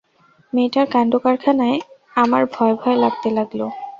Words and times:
মেয়েটার 0.53 0.85
কাণ্ডকারখানায় 0.93 1.77
আমার 2.15 2.43
ভয়ভয় 2.53 2.97
লাগতে 3.03 3.29
লাগল। 3.37 3.61